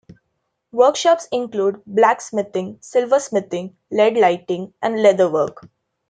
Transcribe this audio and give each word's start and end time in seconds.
Workshops 0.71 1.27
include 1.31 1.83
blacksmithing, 1.85 2.77
silversmithing, 2.79 3.75
leadlighting 3.93 4.73
and 4.81 4.95
leatherwork. 4.95 5.69